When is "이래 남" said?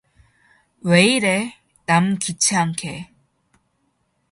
1.05-2.17